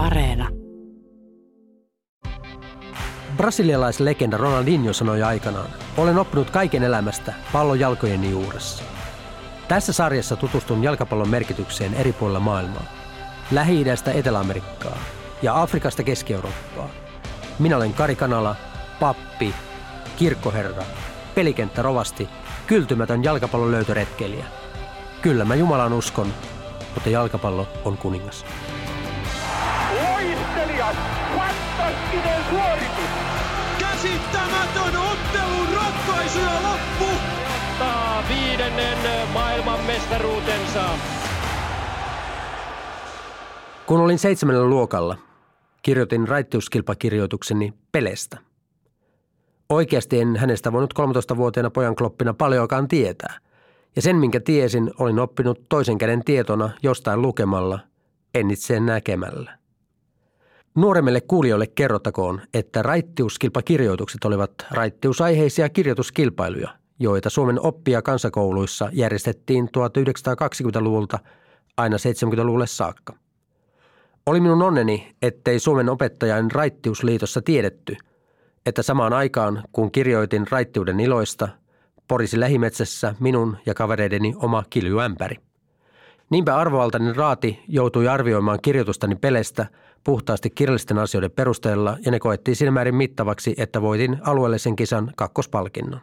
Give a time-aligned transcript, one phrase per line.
[0.00, 0.48] Areena.
[3.36, 8.84] Brasilialaislegenda Ronaldinho sanoi aikanaan, olen oppinut kaiken elämästä pallon jalkojeni juuressa.
[9.68, 12.82] Tässä sarjassa tutustun jalkapallon merkitykseen eri puolilla maailmaa.
[13.52, 14.98] Lähi-idästä Etelä-Amerikkaa
[15.42, 16.88] ja Afrikasta Keski-Eurooppaa.
[17.58, 18.56] Minä olen Kari Kanala,
[19.00, 19.54] pappi,
[20.16, 20.82] kirkkoherra,
[21.34, 22.28] pelikenttä rovasti,
[22.66, 24.44] kyltymätön jalkapallon löytöretkeilijä.
[25.22, 26.32] Kyllä mä Jumalan uskon,
[26.94, 28.44] mutta jalkapallo on kuningas.
[38.60, 40.84] Viidennen maailmanmestaruutensa.
[43.86, 45.16] Kun olin seitsemännellä luokalla,
[45.82, 48.38] kirjoitin raittiuskilpakirjoitukseni Pelestä.
[49.68, 53.38] Oikeasti en hänestä voinut 13-vuotiaana pojan kloppina paljonkaan tietää.
[53.96, 57.78] Ja sen, minkä tiesin, olin oppinut toisen käden tietona jostain lukemalla,
[58.34, 59.58] en itse näkemällä.
[60.74, 71.18] Nuoremmille kuulijoille kerrottakoon, että raittiuskilpakirjoitukset olivat raittiusaiheisia kirjoituskilpailuja, joita Suomen oppia kansakouluissa järjestettiin 1920-luvulta
[71.76, 73.14] aina 70-luvulle saakka.
[74.26, 77.96] Oli minun onneni, ettei Suomen opettajan raittiusliitossa tiedetty,
[78.66, 81.48] että samaan aikaan kun kirjoitin raittiuden iloista,
[82.08, 85.36] porisi lähimetsässä minun ja kavereideni oma kiljuämpäri.
[86.30, 89.66] Niinpä arvovaltainen raati joutui arvioimaan kirjoitustani pelestä
[90.04, 96.00] puhtaasti kirjallisten asioiden perusteella ja ne koettiin siinä määrin mittavaksi, että voitin alueellisen kisan kakkospalkinnon.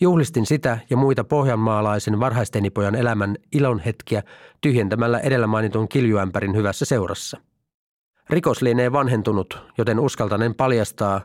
[0.00, 4.22] Juhlistin sitä ja muita pohjanmaalaisen varhaistenipojan elämän ilon hetkiä
[4.60, 7.38] tyhjentämällä edellä mainitun kiljuämpärin hyvässä seurassa.
[8.30, 11.20] Rikos lienee vanhentunut, joten uskaltanen paljastaa,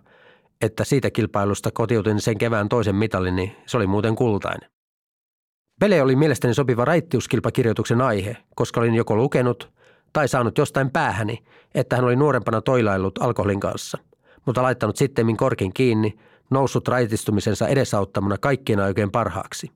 [0.62, 4.70] että siitä kilpailusta kotiutin sen kevään toisen mitallini, se oli muuten kultainen.
[5.80, 9.72] Pele oli mielestäni sopiva raittiuskilpakirjoituksen aihe, koska olin joko lukenut
[10.14, 11.44] tai saanut jostain päähäni,
[11.76, 13.98] että hän oli nuorempana toilaillut alkoholin kanssa,
[14.46, 19.72] mutta laittanut sittemmin korkin kiinni, noussut raitistumisensa edesauttamana kaikkien aikojen parhaaksi.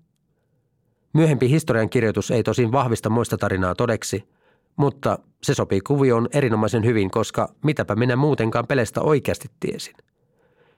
[1.14, 4.30] Myöhempi historian kirjoitus ei tosin vahvista muista tarinaa todeksi,
[4.76, 9.96] mutta se sopii kuvioon erinomaisen hyvin, koska mitäpä minä muutenkaan pelestä oikeasti tiesin.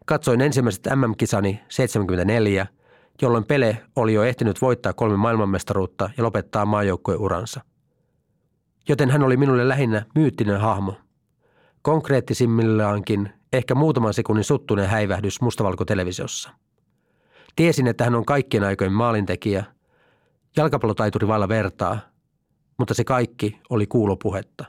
[0.06, 2.68] Katsoin ensimmäiset MM-kisani 74,
[3.22, 7.62] jolloin Pele oli jo ehtinyt voittaa kolme maailmanmestaruutta ja lopettaa maajoukkueuransa–
[8.90, 10.96] joten hän oli minulle lähinnä myyttinen hahmo.
[11.81, 16.50] Konkreettisimmillaankin ehkä muutaman sekunnin suttuneen häivähdys mustavalkotelevisiossa.
[17.56, 19.64] Tiesin, että hän on kaikkien aikojen maalintekijä,
[20.58, 22.00] jalkapallotaituri vailla vertaa,
[22.78, 24.66] mutta se kaikki oli kuulopuhetta.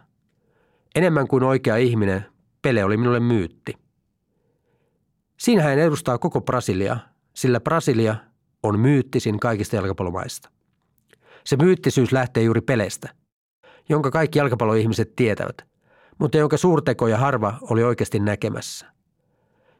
[0.94, 2.26] Enemmän kuin oikea ihminen,
[2.62, 3.74] Pele oli minulle myytti.
[5.38, 6.96] Siinä hän edustaa koko Brasilia,
[7.34, 8.16] sillä Brasilia
[8.62, 10.50] on myyttisin kaikista jalkapallomaista.
[11.44, 13.08] Se myyttisyys lähtee juuri Pelestä–
[13.88, 15.66] jonka kaikki jalkapalloihmiset tietävät,
[16.18, 18.86] mutta jonka suurtekoja harva oli oikeasti näkemässä.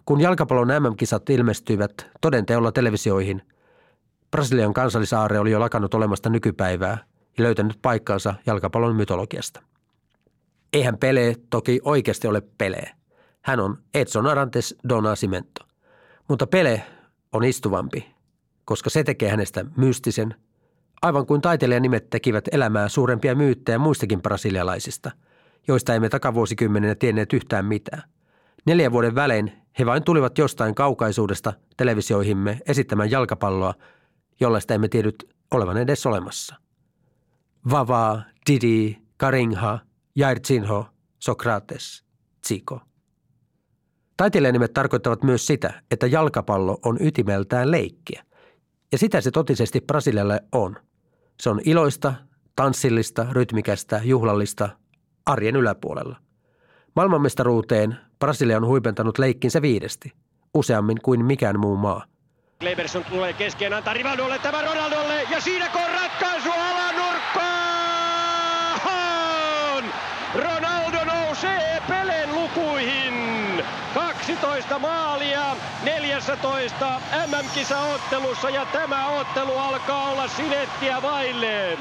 [0.05, 3.43] Kun jalkapallon MM-kisat ilmestyivät todenteolla televisioihin,
[4.31, 6.99] Brasilian kansallisaare oli jo lakannut olemasta nykypäivää
[7.39, 9.62] ja löytänyt paikkaansa jalkapallon mytologiasta.
[10.73, 12.91] Eihän Pele toki oikeasti ole Pele.
[13.43, 15.65] Hän on Edson Arantes do Nascimento.
[16.28, 16.83] Mutta Pele
[17.33, 18.15] on istuvampi,
[18.65, 20.34] koska se tekee hänestä mystisen,
[21.05, 25.11] Aivan kuin taiteilijanimet tekivät elämää suurempia myyttejä muistakin brasilialaisista,
[25.69, 28.02] joista emme takavuosikymmenenä tienneet yhtään mitään.
[28.66, 33.75] Neljän vuoden välein he vain tulivat jostain kaukaisuudesta televisioihimme esittämään jalkapalloa,
[34.41, 36.56] jollaista emme tiedyt olevan edes olemassa.
[37.70, 39.78] Vava, Didi, Karingha,
[40.16, 40.86] Jair Zinho,
[41.19, 42.04] Sokrates,
[42.41, 42.81] Tsiko.
[44.16, 48.25] Taiteilijanimet tarkoittavat myös sitä, että jalkapallo on ytimeltään leikkiä.
[48.92, 50.76] Ja sitä se totisesti Brasilialle on–
[51.42, 52.14] se on iloista,
[52.56, 54.69] tanssillista, rytmikästä, juhlallista,
[55.27, 56.17] arjen yläpuolella.
[56.97, 60.12] Maailmanmestaruuteen Brasilia on huipentanut leikkinsä viidesti,
[60.55, 62.05] useammin kuin mikään muu maa.
[62.61, 67.75] Kleberson tulee keskeen, antaa Rivaldolle, tämä Ronaldolle ja siinä kun ratkaisu alanurkkaan!
[70.35, 73.15] Ronaldo nousee Pelen lukuihin.
[73.94, 81.79] 12 maalia 14 MM-kisaottelussa ja tämä ottelu alkaa olla sinettiä vaille.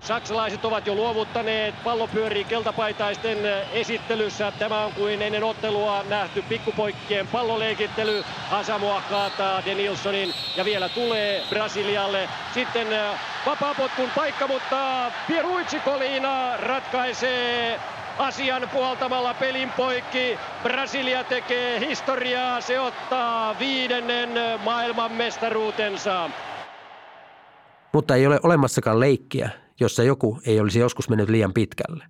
[0.00, 3.38] Saksalaiset ovat jo luovuttaneet, pallo pyörii keltapaitaisten
[3.72, 4.52] esittelyssä.
[4.58, 8.24] Tämä on kuin ennen ottelua nähty pikkupoikkien palloleikittely.
[8.50, 12.28] Asamoa kaataa Denilsonin ja vielä tulee Brasilialle.
[12.54, 17.80] Sitten äh, vapaapotkun paikka, mutta Pieruitsi Colina ratkaisee
[18.18, 20.38] asian puoltamalla pelin poikki.
[20.62, 24.30] Brasilia tekee historiaa, se ottaa viidennen
[24.64, 26.30] maailmanmestaruutensa.
[27.92, 32.04] Mutta ei ole olemassakaan leikkiä, jossa joku ei olisi joskus mennyt liian pitkälle.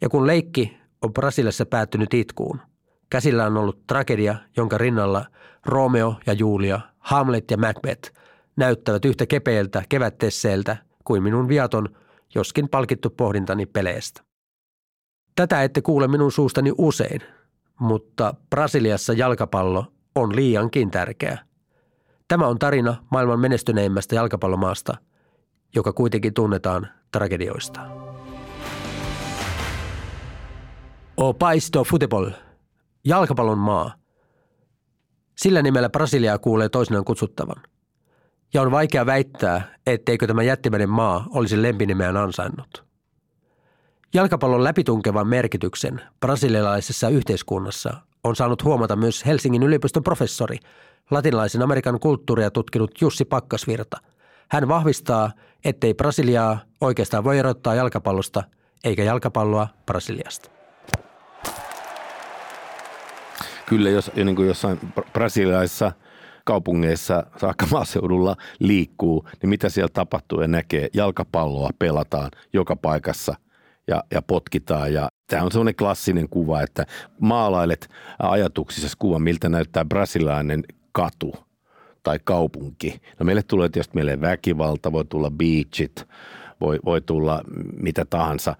[0.00, 2.60] Ja kun leikki on Brasiliassa päättynyt itkuun.
[3.10, 5.24] Käsillä on ollut tragedia, jonka rinnalla
[5.66, 8.12] Romeo ja Julia, Hamlet ja Macbeth
[8.56, 11.88] näyttävät yhtä kepeiltä kevättesseiltä kuin minun viaton,
[12.34, 14.22] joskin palkittu pohdintani peleestä.
[15.34, 17.20] Tätä ette kuule minun suustani usein,
[17.80, 21.38] mutta Brasiliassa jalkapallo on liiankin tärkeä.
[22.28, 24.96] Tämä on tarina maailman menestyneimmästä jalkapallomaasta,
[25.74, 27.80] joka kuitenkin tunnetaan tragedioista.
[31.16, 32.30] O país do futebol,
[33.04, 33.94] jalkapallon maa.
[35.36, 37.62] Sillä nimellä Brasiliaa kuulee toisinaan kutsuttavan.
[38.54, 42.84] Ja on vaikea väittää, etteikö tämä jättimäinen maa olisi lempinimeään ansainnut.
[44.14, 50.58] Jalkapallon läpitunkevan merkityksen brasilialaisessa yhteiskunnassa on saanut huomata myös Helsingin yliopiston professori,
[51.10, 53.96] latinalaisen Amerikan kulttuuria tutkinut Jussi Pakkasvirta.
[54.52, 55.30] Hän vahvistaa,
[55.64, 58.42] ettei Brasiliaa oikeastaan voi erottaa jalkapallosta
[58.84, 60.50] eikä jalkapalloa Brasiliasta.
[63.66, 64.78] Kyllä, jos niin kuin jossain
[65.12, 65.92] brasilialaisissa
[66.44, 70.88] kaupungeissa saakka maaseudulla liikkuu, niin mitä siellä tapahtuu ja näkee?
[70.94, 73.34] Jalkapalloa pelataan joka paikassa
[73.88, 76.86] ja, ja potkitaan ja Tämä on sellainen klassinen kuva, että
[77.20, 77.88] maalailet
[78.18, 81.34] ajatuksissa kuva, miltä näyttää brasilialainen katu
[82.02, 83.00] tai kaupunki.
[83.20, 86.08] No meille tulee tietysti meille väkivalta, voi tulla beachit,
[86.60, 87.42] voi, voi tulla
[87.80, 88.56] mitä tahansa,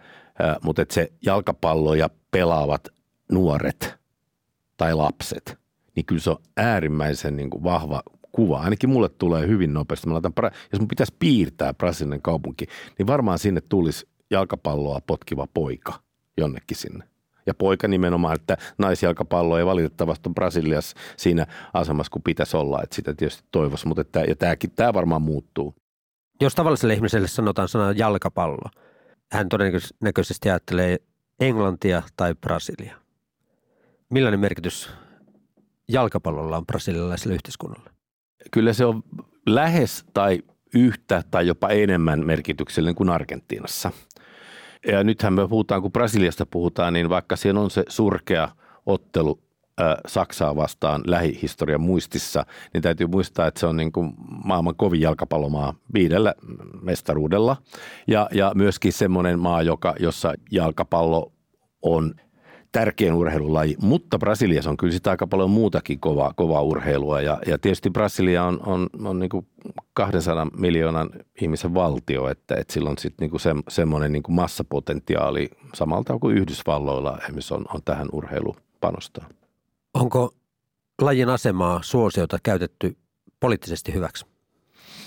[0.63, 2.89] mutta se jalkapallo ja pelaavat
[3.33, 3.95] nuoret
[4.77, 5.59] tai lapset,
[5.97, 8.03] niin kyllä se on äärimmäisen niin kuin vahva
[8.33, 8.61] kuva.
[8.61, 10.07] Ainakin mulle tulee hyvin nopeasti.
[10.07, 10.33] Mä laitan,
[10.73, 12.67] jos mun pitäisi piirtää Brasilian kaupunki,
[12.99, 15.93] niin varmaan sinne tulisi jalkapalloa potkiva poika
[16.39, 17.05] jonnekin sinne.
[17.47, 23.15] Ja poika nimenomaan, että naisjalkapallo ei valitettavasti Brasiliassa siinä asemassa kuin pitäisi olla, että sitä
[23.15, 25.75] tietysti toivoisi, mutta että, ja tämäkin, tämä varmaan muuttuu.
[26.41, 28.71] Jos tavalliselle ihmiselle sanotaan sana jalkapallo,
[29.33, 30.99] hän todennäköisesti ajattelee
[31.41, 32.97] Englantia tai Brasilia.
[34.11, 34.91] Millainen merkitys
[35.89, 37.91] jalkapallolla on brasilialaiselle yhteiskunnalle?
[38.51, 39.03] Kyllä se on
[39.47, 40.43] lähes tai
[40.75, 43.91] yhtä tai jopa enemmän merkityksellinen kuin Argentiinassa.
[44.87, 48.49] Ja nythän me puhutaan, kun Brasiliasta puhutaan, niin vaikka siinä on se surkea
[48.87, 49.39] ottelu
[50.07, 54.15] Saksaa vastaan lähihistorian muistissa, niin täytyy muistaa, että se on niin kuin
[54.45, 56.35] maailman kovin jalkapallomaa viidellä
[56.83, 57.57] mestaruudella.
[58.07, 61.33] Ja, ja myöskin semmoinen maa, joka, jossa jalkapallo
[61.83, 62.15] on
[62.73, 67.59] tärkein urheilulaji, mutta Brasiliassa on kyllä sitä aika paljon muutakin kovaa, kovaa urheilua ja, ja
[67.59, 69.47] tietysti Brasilia on, on, on niin kuin
[69.95, 71.11] 200 miljoonan
[71.41, 76.37] ihmisen valtio, että, että sillä on sitten niin se, semmoinen niin kuin massapotentiaali samalta kuin
[76.37, 79.29] Yhdysvalloilla esimerkiksi on, on tähän urheilu panostaa.
[79.95, 80.35] Onko
[81.03, 82.97] lajin asemaa suosiota käytetty
[83.41, 84.27] poliittisesti hyväksi?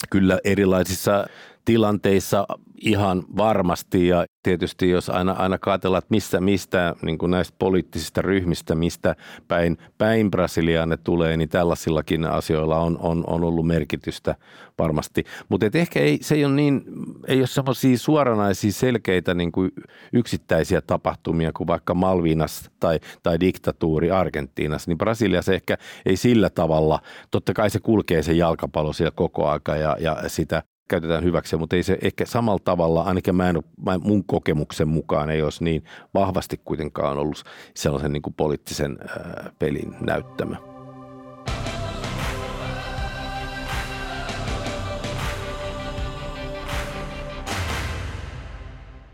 [0.10, 1.28] Kyllä erilaisissa
[1.66, 2.48] tilanteissa
[2.82, 8.22] ihan varmasti ja tietysti jos aina, aina katsella, että missä, mistä niin kuin näistä poliittisista
[8.22, 9.16] ryhmistä, mistä
[9.48, 14.36] päin, päin Brasiliaan ne tulee, niin tällaisillakin asioilla on, on, on ollut merkitystä
[14.78, 15.24] varmasti.
[15.50, 16.84] Mutta ehkä ei, se ei ole niin,
[17.28, 19.72] ei ole semmoisia suoranaisia selkeitä niin kuin
[20.14, 27.00] yksittäisiä tapahtumia kuin vaikka Malvinas tai, tai diktatuuri Argentiinassa, niin Brasiliassa ehkä ei sillä tavalla,
[27.32, 31.76] totta kai se kulkee se jalkapallo siellä koko aika ja, ja sitä käytetään hyväksi, mutta
[31.76, 35.84] ei se ehkä samalla tavalla, ainakin mä en, mä mun kokemuksen mukaan ei olisi niin
[36.14, 37.44] vahvasti kuitenkaan ollut
[37.76, 40.56] sellaisen niin kuin poliittisen ää, pelin näyttämä.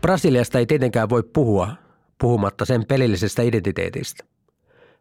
[0.00, 1.68] Brasiliasta ei tietenkään voi puhua
[2.18, 4.24] puhumatta sen pelillisestä identiteetistä.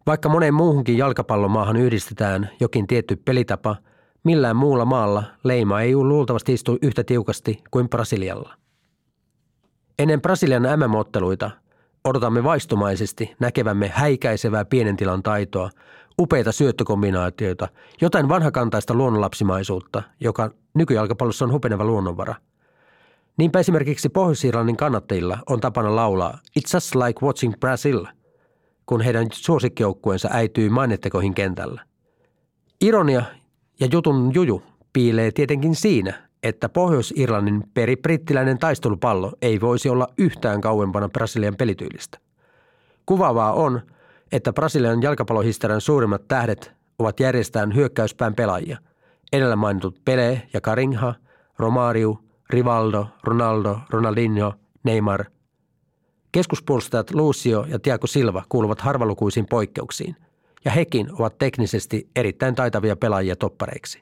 [0.06, 3.76] Vaikka moneen muuhunkin jalkapallomaahan yhdistetään jokin tietty pelitapa–
[4.24, 8.54] Millään muulla maalla leima ei luultavasti istu yhtä tiukasti kuin Brasilialla.
[10.00, 11.52] Ennen Brasilian MM-otteluita
[12.04, 15.70] odotamme vaistumaisesti näkevämme häikäisevää pienen tilan taitoa,
[16.20, 17.68] upeita syöttökombinaatioita,
[18.02, 22.36] jotain vanhakantaista luonnonlapsimaisuutta, joka nykyjalkapallossa on hupeneva luonnonvara.
[23.38, 28.06] Niinpä esimerkiksi Pohjois-Irlannin kannattajilla on tapana laulaa It's just like watching Brazil,
[28.86, 31.86] kun heidän suosikkijoukkueensa äityy mainettekoihin kentällä.
[32.82, 33.24] Ironia
[33.82, 41.10] ja jutun juju piilee tietenkin siinä, että Pohjois-Irlannin peribrittiläinen taistelupallo ei voisi olla yhtään kauempana
[41.10, 42.18] Brasilian pelityylistä.
[43.06, 43.82] Kuvaavaa on,
[44.32, 48.78] että Brasilian jalkapallohistorian suurimmat tähdet ovat järjestään hyökkäyspään pelaajia.
[49.34, 51.16] Edellä mainitut Pele ja Karinha,
[51.60, 52.18] Romario,
[52.50, 55.26] Rivaldo, Ronaldo, Ronaldinho, Neymar.
[56.32, 60.16] Keskuspuolustajat Lucio ja Tiago Silva kuuluvat harvalukuisiin poikkeuksiin–
[60.66, 64.02] ja hekin ovat teknisesti erittäin taitavia pelaajia toppareiksi.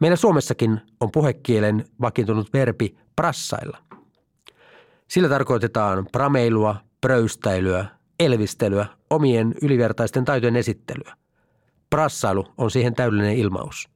[0.00, 3.78] Meillä Suomessakin on puhekielen vakiintunut verbi prassailla.
[5.08, 7.86] Sillä tarkoitetaan prameilua, pröystäilyä,
[8.20, 11.16] elvistelyä, omien ylivertaisten taitojen esittelyä.
[11.90, 13.88] Prassailu on siihen täydellinen ilmaus.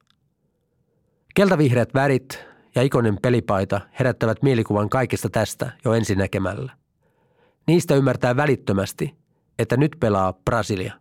[1.35, 6.71] Keltavihreät värit ja ikonen pelipaita herättävät mielikuvan kaikesta tästä jo ensinäkemällä.
[7.67, 9.15] Niistä ymmärtää välittömästi,
[9.59, 10.93] että nyt pelaa Brasilia.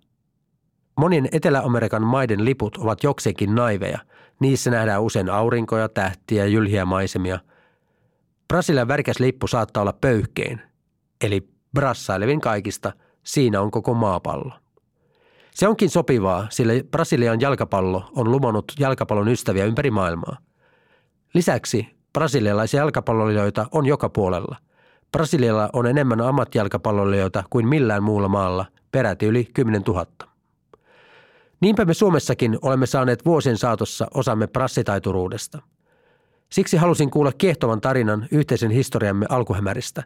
[1.00, 3.98] Monien Etelä-Amerikan maiden liput ovat jokseenkin naiveja.
[4.40, 7.38] Niissä nähdään usein aurinkoja, tähtiä ja jylhiä maisemia.
[8.48, 10.60] Brasilian värikäs lippu saattaa olla pöyhkein,
[11.20, 12.92] eli brassailevin kaikista,
[13.22, 14.52] siinä on koko maapallo.
[15.50, 20.36] Se onkin sopivaa, sillä Brasilian jalkapallo on lumonnut jalkapallon ystäviä ympäri maailmaa.
[21.34, 24.56] Lisäksi brasilialaisia jalkapalloilijoita on joka puolella.
[25.12, 30.29] Brasilialla on enemmän ammattijalkapalloilijoita kuin millään muulla maalla, peräti yli 10 000.
[31.60, 35.62] Niinpä me Suomessakin olemme saaneet vuosien saatossa osamme prassitaituruudesta.
[36.52, 40.02] Siksi halusin kuulla kiehtovan tarinan yhteisen historiamme alkuhämäristä.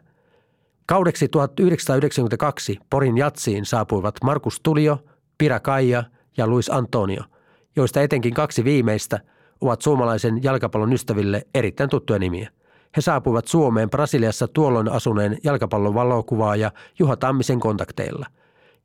[0.85, 4.99] Kaudeksi 1992 Porin jatsiin saapuivat Markus Tulio,
[5.37, 6.03] Pira Kaija
[6.37, 7.23] ja Luis Antonio,
[7.75, 9.19] joista etenkin kaksi viimeistä
[9.61, 12.49] ovat suomalaisen jalkapallon ystäville erittäin tuttuja nimiä.
[12.97, 18.25] He saapuivat Suomeen Brasiliassa tuolloin asuneen jalkapallon valokuvaaja Juha Tammisen kontakteilla–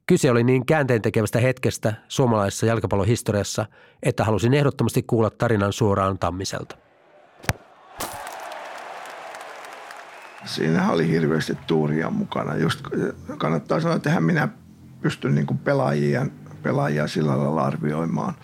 [0.07, 3.67] Kyse oli niin käänteen tekevästä hetkestä suomalaisessa jalkapallohistoriassa,
[4.03, 6.77] että halusin ehdottomasti kuulla tarinan suoraan Tammiselta.
[10.45, 12.57] Siinä oli hirveästi tuuria mukana.
[12.57, 12.81] Just
[13.39, 14.49] kannattaa sanoa, että minä
[15.01, 16.27] pystyn niin pelaajia,
[16.63, 18.35] pelaajia sillä lailla arvioimaan.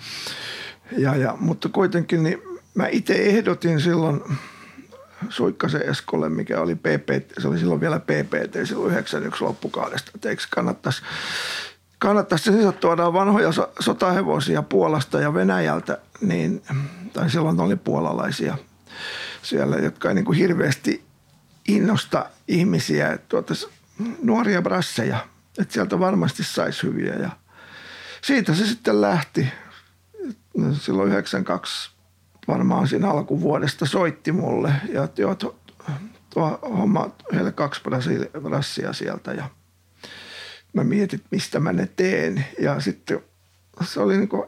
[0.99, 2.39] Ja, ja, mutta kuitenkin niin
[2.75, 4.21] mä itse ehdotin silloin
[5.29, 10.43] Suikkasen Eskolle, mikä oli PPT, se oli silloin vielä PPT silloin 91 loppukaudesta, että eikö
[10.51, 11.03] kannattaisi
[11.99, 16.63] kannattaisi siis tuoda vanhoja sotahevosia Puolasta ja Venäjältä, niin,
[17.13, 18.59] tai silloin oli puolalaisia
[19.43, 21.05] siellä, jotka ei niin kuin hirveästi
[21.69, 23.69] innosta ihmisiä, tuotaisi
[24.23, 25.27] nuoria brasseja,
[25.59, 27.31] että sieltä varmasti saisi hyviä ja
[28.23, 29.49] siitä se sitten lähti.
[30.73, 31.96] Silloin 92
[32.49, 35.57] varmaan siinä alkuvuodesta soitti mulle ja että tuo,
[36.35, 37.81] tuo homma heille kaksi
[38.43, 39.51] brassia sieltä ja
[40.73, 42.47] mä mietin, mistä mä ne teen.
[42.59, 43.21] Ja sitten
[43.85, 44.43] se oli niin kuin,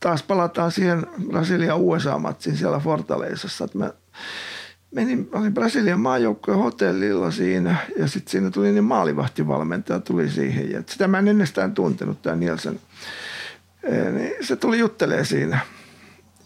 [0.00, 3.92] taas palataan siihen Brasilian USA-matsin siellä Fortaleisassa, että mä
[4.94, 10.70] menin, olin Brasilian maajoukkojen hotellilla siinä ja sitten siinä tuli niin maalivahtivalmentaja tuli siihen.
[10.70, 12.80] Ja sitä mä en ennestään tuntenut, tämä Nielsen.
[14.12, 15.58] Niin se tuli juttelee siinä–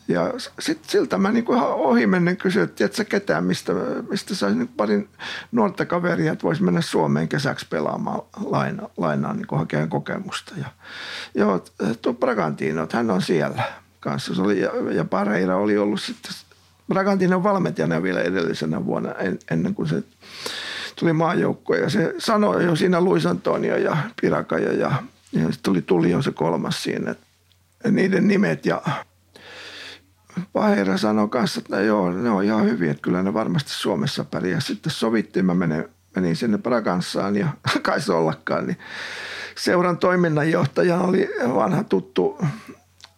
[0.08, 3.72] ja sitten siltä mä niin ihan ohimennen kysyin, että tiedätkö ketään, mistä,
[4.10, 5.08] mistä saisi niin parin
[5.52, 10.54] nuorta kaveria, että voisi mennä Suomeen kesäksi pelaamaan laina, lainaan niin hakemaan kokemusta.
[10.56, 10.66] Ja,
[11.34, 11.64] joo,
[12.02, 13.62] tuo Bragantino, että hän on siellä
[14.00, 14.34] kanssa.
[14.34, 16.32] Se oli, ja, ja Pareira oli ollut sitten
[16.88, 20.02] Bragantinon valmentajana vielä edellisenä vuonna en, ennen kuin se
[20.96, 21.80] tuli maajoukkoon.
[21.80, 24.92] Ja se sanoi jo siinä Luis Antonio ja Pirakaja ja,
[25.32, 27.14] ja sitten tuli, tuli jo se kolmas siinä.
[27.90, 28.82] Niiden nimet ja
[30.52, 34.60] Paheira sanoi kanssa, että joo, ne on ihan hyviä, että kyllä ne varmasti Suomessa pärjää.
[34.60, 35.84] Sitten sovittiin, mä menin,
[36.16, 37.48] menin sinne Braganssaan ja
[37.82, 38.78] kai se ollakaan, niin
[39.56, 42.38] seuran toiminnanjohtaja oli vanha tuttu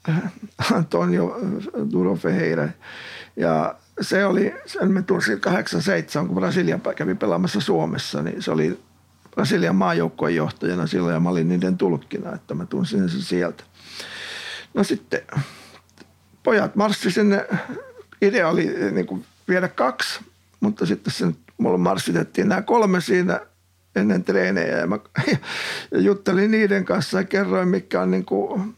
[0.08, 0.32] äh,
[0.72, 1.40] Antonio
[1.92, 2.68] Duro Ferreira.
[3.36, 8.78] Ja se oli, sen me tunsin 87, kun Brasilia kävi pelaamassa Suomessa, niin se oli
[9.30, 13.64] Brasilian maajoukkojen johtajana silloin ja mä olin niiden tulkkina, että mä tunsin sen sieltä.
[14.74, 15.20] No sitten
[16.46, 17.46] pojat marssi sinne.
[18.22, 20.20] Idea oli eh, niin kuin viedä kaksi,
[20.60, 23.40] mutta sitten sen, mulla marssitettiin nämä kolme siinä
[23.96, 24.76] ennen treenejä.
[24.76, 24.98] Ja, mä,
[25.92, 28.74] ja juttelin niiden kanssa ja kerroin, mikä on niin kuin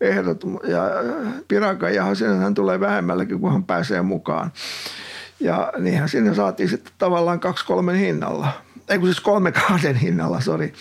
[0.00, 0.44] ehdot.
[0.68, 0.82] Ja
[1.48, 4.52] Pirakajahan sinne hän tulee vähemmälläkin, kun hän pääsee mukaan.
[5.40, 8.48] Ja niinhän sinne saatiin sitten tavallaan kaksi kolmen hinnalla.
[8.88, 10.72] Ei kun siis kolme kahden hinnalla, sori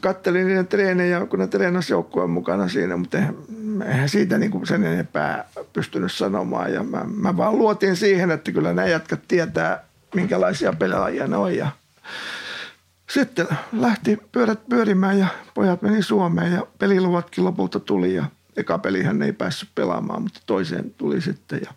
[0.00, 4.84] kattelin niiden treenejä, kun ne treenasi joukkueen mukana siinä, mutta eihän, siitä niin kuin sen
[4.84, 6.72] enempää pystynyt sanomaan.
[6.72, 9.84] Ja mä, mä vaan luotin siihen, että kyllä nämä jätkät tietää,
[10.14, 11.56] minkälaisia pelaajia ne on.
[11.56, 11.68] Ja
[13.10, 18.24] sitten lähti pyörät pyörimään ja pojat meni Suomeen ja peliluvatkin lopulta tuli ja
[18.56, 21.72] eka pelihän ei päässyt pelaamaan, mutta toiseen tuli sitten ja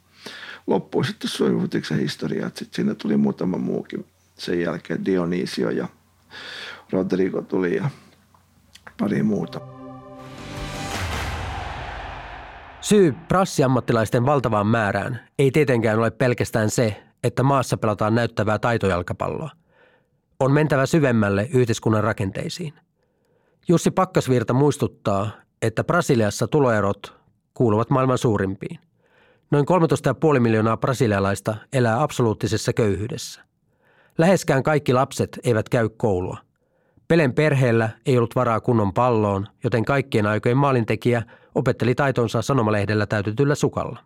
[0.67, 2.47] loppui sitten Suivutiksen historia.
[2.47, 4.05] Sitten siinä tuli muutama muukin
[4.37, 5.87] sen jälkeen, Dionisio ja
[6.91, 7.89] Rodrigo tuli ja
[8.99, 9.61] pari muuta.
[12.81, 19.49] Syy prassiammattilaisten valtavaan määrään ei tietenkään ole pelkästään se, että maassa pelataan näyttävää taitojalkapalloa.
[20.39, 22.73] On mentävä syvemmälle yhteiskunnan rakenteisiin.
[23.67, 25.29] Jussi Pakkasvirta muistuttaa,
[25.61, 27.17] että Brasiliassa tuloerot
[27.53, 28.79] kuuluvat maailman suurimpiin.
[29.51, 29.65] Noin
[30.33, 33.41] 13,5 miljoonaa brasilialaista elää absoluuttisessa köyhyydessä.
[34.17, 36.46] Läheskään kaikki lapset eivät käy koulua.
[37.07, 41.23] Pelen perheellä ei ollut varaa kunnon palloon, joten kaikkien aikojen maalintekijä
[41.55, 43.99] opetteli taitonsa sanomalehdellä täytetyllä sukalla.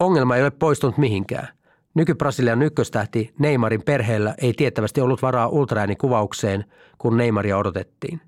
[0.00, 1.48] Ongelma ei ole poistunut mihinkään.
[1.94, 6.64] Nyky-Brasilian ykköstähti Neymarin perheellä ei tiettävästi ollut varaa ultraäänikuvaukseen,
[6.98, 8.20] kun Neymaria odotettiin.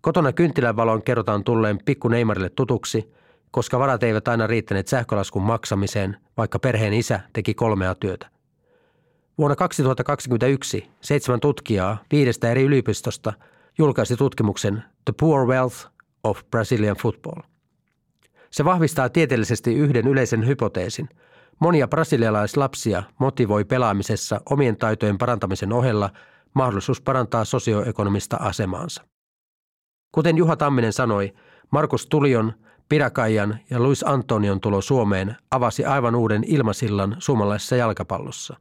[0.00, 3.12] Kotona kynttilän valon kerrotaan tulleen pikku Neymarille tutuksi,
[3.50, 8.39] koska varat eivät aina riittäneet sähkölaskun maksamiseen, vaikka perheen isä teki kolmea työtä.
[9.40, 13.32] Vuonna 2021 seitsemän tutkijaa viidestä eri yliopistosta
[13.78, 15.76] julkaisi tutkimuksen The Poor Wealth
[16.24, 17.42] of Brazilian Football.
[18.50, 21.08] Se vahvistaa tieteellisesti yhden yleisen hypoteesin.
[21.60, 26.10] Monia brasilialaislapsia motivoi pelaamisessa omien taitojen parantamisen ohella
[26.54, 29.02] mahdollisuus parantaa sosioekonomista asemaansa.
[30.12, 31.32] Kuten Juha Tamminen sanoi,
[31.70, 32.52] Markus Tulion,
[32.88, 38.56] Pirakajan ja Luis Antonion tulo Suomeen avasi aivan uuden ilmasillan suomalaisessa jalkapallossa.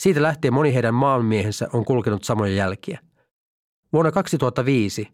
[0.00, 2.98] Siitä lähtien moni heidän maanmiehensä on kulkenut samoja jälkiä.
[3.92, 5.08] Vuonna 2005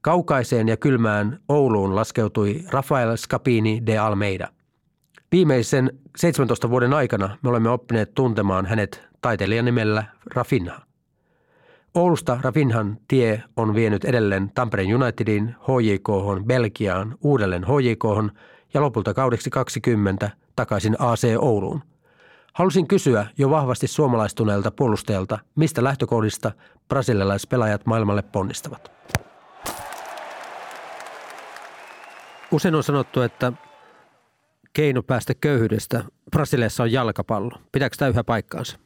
[0.00, 4.48] kaukaiseen ja kylmään Ouluun laskeutui Rafael Scapini de Almeida.
[5.32, 10.80] Viimeisen 17 vuoden aikana me olemme oppineet tuntemaan hänet taiteilijan nimellä Rafinha.
[11.94, 18.34] Oulusta Rafinhan tie on vienyt edelleen Tampereen Unitedin, HJK, Belgiaan, uudelleen HJK
[18.74, 21.91] ja lopulta kaudeksi 20 takaisin AC Ouluun.
[22.52, 26.52] Halusin kysyä jo vahvasti suomalaistuneelta puolustajalta, mistä lähtökohdista
[26.88, 28.92] brasilialaispelaajat maailmalle ponnistavat.
[32.50, 33.52] Usein on sanottu, että
[34.72, 37.58] keino päästä köyhyydestä Brasiliassa on jalkapallo.
[37.72, 38.78] Pitääkö tämä yhä paikkaansa?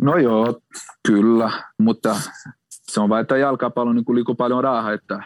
[0.00, 0.60] No joo,
[1.08, 2.16] kyllä, mutta
[2.70, 5.22] se on vain, että jalkapallo niin liikkuu paljon rahaa, että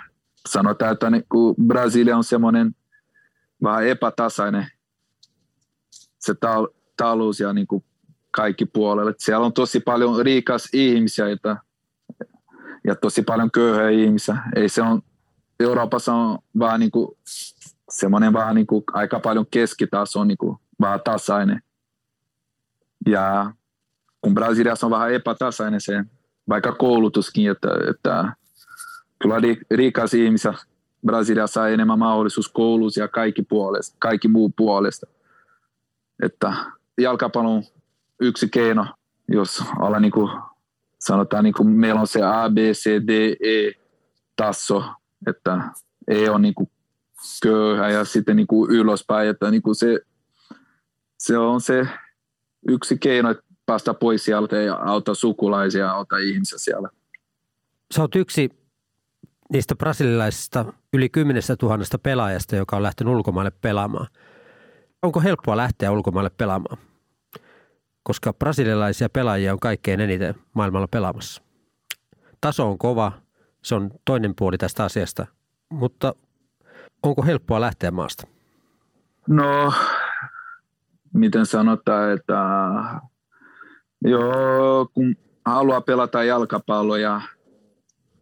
[0.48, 2.74] sanotaan, että niin kuin Brasilia on semmoinen
[3.62, 4.66] vähän epätasainen
[6.18, 6.34] se
[6.96, 7.84] talous ja niin kuin
[8.30, 9.14] kaikki puolelle.
[9.18, 11.56] Siellä on tosi paljon rikas ihmisiä että,
[12.84, 14.36] ja tosi paljon köyhiä ihmisiä.
[14.56, 15.02] Ei se on,
[15.60, 17.16] Euroopassa on vähän niin kuin
[17.90, 21.62] semmoinen vähän niin kuin aika paljon keskitaso, niin kuin vähän tasainen.
[23.06, 23.52] Ja
[24.20, 26.04] kun Brasiliassa on vähän epätasainen se,
[26.48, 28.32] vaikka koulutuskin, että, että
[29.18, 29.36] kyllä
[29.70, 30.54] rikas ihmisiä
[31.06, 35.06] Brasiliassa saa enemmän mahdollisuus koulussa ja kaikki, puolesta, kaikki muu puolesta.
[36.22, 36.54] Että
[36.98, 37.62] jalkapallo on
[38.20, 38.86] yksi keino,
[39.28, 40.32] jos olla niin kuin,
[40.98, 43.72] sanotaan niin kuin meillä on se A, B, C, D, E
[44.36, 44.84] taso,
[45.26, 45.60] että
[46.08, 46.70] E on niin kuin
[47.42, 50.00] köyhä ja sitten niin kuin ylöspäin, että niin kuin se,
[51.18, 51.88] se on se
[52.68, 56.88] yksi keino, että päästä pois sieltä ja auttaa sukulaisia, auttaa ihmisiä siellä.
[57.94, 58.50] Sä oot yksi
[59.52, 64.06] niistä brasililaisista yli 10 000 pelaajasta, joka on lähtenyt ulkomaille pelaamaan.
[65.02, 66.78] Onko helppoa lähteä ulkomaille pelaamaan?
[68.02, 71.42] Koska brasilialaisia pelaajia on kaikkein eniten maailmalla pelaamassa.
[72.40, 73.12] Taso on kova,
[73.62, 75.26] se on toinen puoli tästä asiasta,
[75.70, 76.14] mutta
[77.02, 78.26] onko helppoa lähteä maasta?
[79.28, 79.72] No,
[81.14, 82.34] miten sanotaan, että
[84.04, 87.20] Joo, kun haluaa pelata jalkapalloa ja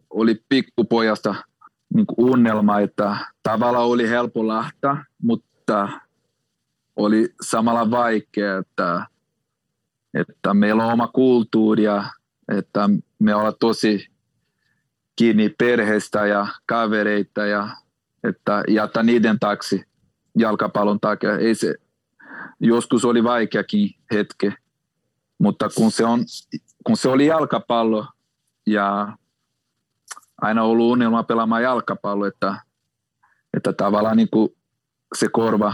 [0.09, 1.35] oli pikkupojasta
[1.93, 5.89] niin unelma, että tavallaan oli helppo lähteä, mutta
[6.95, 9.05] oli samalla vaikea, että,
[10.13, 12.03] että meillä on oma kulttuuri ja
[12.57, 14.07] että me ollaan tosi
[15.15, 17.69] kiinni perheestä ja kavereita ja
[18.23, 19.83] että jättää niiden taksi
[20.37, 21.37] jalkapallon takia.
[21.37, 21.75] Ei se,
[22.59, 24.53] joskus oli vaikeakin hetke,
[25.37, 26.19] mutta kun se, on,
[26.83, 28.07] kun se oli jalkapallo
[28.67, 29.17] ja
[30.41, 32.55] aina ollut unelma pelaamaan jalkapallo, että,
[33.53, 34.49] että tavallaan niin kuin
[35.17, 35.73] se korva,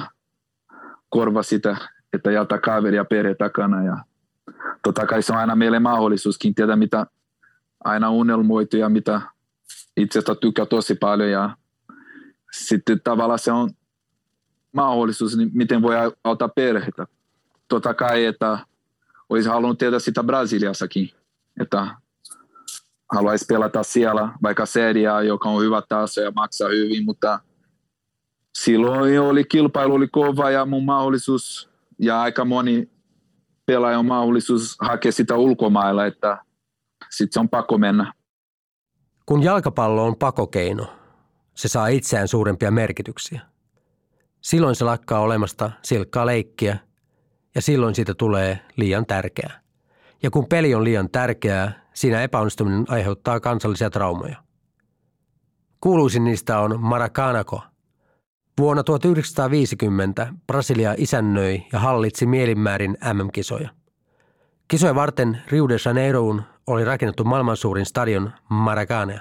[1.11, 1.77] korva sitä,
[2.13, 3.83] että jättää kaveri ja perhe takana.
[3.83, 3.97] Ja
[4.83, 7.05] totta kai se on aina meille mahdollisuuskin tietää, mitä
[7.83, 9.21] aina unelmoitu ja mitä
[9.97, 11.29] itsestä tykkää tosi paljon.
[11.29, 11.57] Ja
[12.51, 13.69] sitten tavallaan se on
[14.71, 17.07] mahdollisuus, niin miten voi auttaa perhettä.
[17.67, 18.59] Totta kai, että
[19.29, 21.09] olisi halunnut tietää sitä Brasiliassakin,
[21.61, 21.87] että
[23.11, 27.39] haluaisi pelata siellä, vaikka seria, joka on hyvä taso ja maksaa hyvin, mutta
[28.57, 32.89] silloin oli kilpailu oli kova ja mun mahdollisuus ja aika moni
[33.65, 36.37] pelaaja on mahdollisuus hakea sitä ulkomailla, että
[37.09, 38.13] sitten se on pakko mennä.
[39.25, 40.87] Kun jalkapallo on pakokeino,
[41.53, 43.41] se saa itseään suurempia merkityksiä.
[44.41, 46.77] Silloin se lakkaa olemasta silkkaa leikkiä–
[47.55, 49.61] ja silloin siitä tulee liian tärkeää.
[50.23, 54.35] Ja kun peli on liian tärkeää, siinä epäonnistuminen aiheuttaa kansallisia traumoja.
[55.81, 57.61] Kuuluisin niistä on Maracanako.
[58.59, 63.69] Vuonna 1950 Brasilia isännöi ja hallitsi mielinmäärin MM-kisoja.
[64.67, 69.19] Kisoja varten Rio de Janeiroon oli rakennettu maailman suurin stadion Maracana.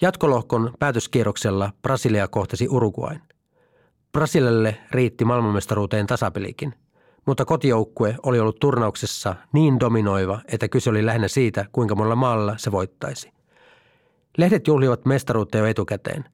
[0.00, 3.20] Jatkolohkon päätöskierroksella Brasilia kohtasi Uruguain.
[4.12, 6.74] Brasilialle riitti maailmanmestaruuteen tasapelikin,
[7.26, 12.54] mutta kotijoukkue oli ollut turnauksessa niin dominoiva, että kyse oli lähinnä siitä, kuinka monella maalla
[12.56, 13.32] se voittaisi.
[14.38, 16.24] Lehdet juhlivat mestaruutta jo etukäteen.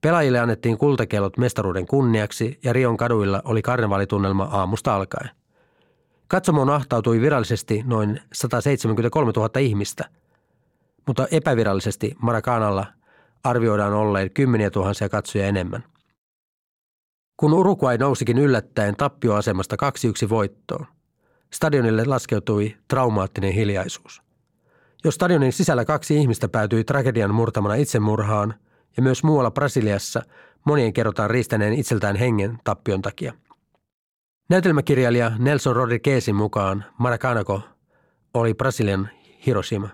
[0.00, 5.30] Pelaajille annettiin kultakellot mestaruuden kunniaksi ja Rion kaduilla oli karnevalitunnelma aamusta alkaen.
[6.28, 10.04] Katsomoon ahtautui virallisesti noin 173 000 ihmistä,
[11.06, 12.86] mutta epävirallisesti Maracanalla
[13.44, 15.84] arvioidaan olleen kymmeniä tuhansia katsoja enemmän.
[17.36, 19.76] Kun Uruguay nousikin yllättäen tappioasemasta
[20.26, 20.86] 2-1 voittoon,
[21.52, 24.22] stadionille laskeutui traumaattinen hiljaisuus.
[25.04, 28.54] Jos stadionin sisällä kaksi ihmistä päätyi tragedian murtamana itsemurhaan
[28.96, 30.22] ja myös muualla Brasiliassa
[30.64, 33.32] monien kerrotaan riistäneen itseltään hengen tappion takia–
[34.48, 37.62] Näytelmäkirjailija Nelson Rodriguezin mukaan Maracanako
[38.34, 39.08] oli Brasilian
[39.46, 39.88] Hiroshima.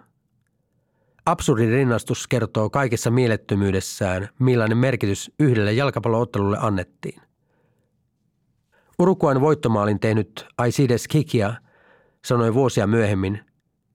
[1.27, 7.23] Absurdin rinnastus kertoo kaikessa mielettömyydessään, millainen merkitys yhdelle jalkapalloottelulle annettiin.
[8.99, 11.55] Uruguayn voittomaalin tehnyt Aisides Kikia
[12.25, 13.41] sanoi vuosia myöhemmin,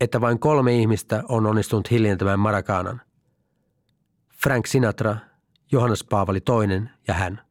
[0.01, 3.01] että vain kolme ihmistä on onnistunut hiljentämään Marakanan.
[4.43, 5.15] Frank Sinatra,
[5.71, 7.41] Johannes Paavali II ja hän.